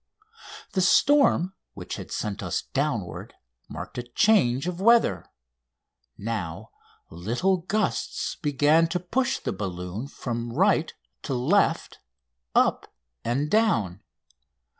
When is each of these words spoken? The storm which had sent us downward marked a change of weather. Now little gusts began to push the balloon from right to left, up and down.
The 0.71 0.81
storm 0.81 1.53
which 1.75 1.97
had 1.97 2.11
sent 2.11 2.41
us 2.41 2.63
downward 2.63 3.35
marked 3.69 3.99
a 3.99 4.01
change 4.01 4.65
of 4.67 4.81
weather. 4.81 5.27
Now 6.17 6.71
little 7.11 7.57
gusts 7.57 8.35
began 8.41 8.87
to 8.87 8.99
push 8.99 9.37
the 9.37 9.53
balloon 9.53 10.07
from 10.07 10.53
right 10.53 10.91
to 11.21 11.35
left, 11.35 11.99
up 12.55 12.91
and 13.23 13.47
down. 13.51 14.01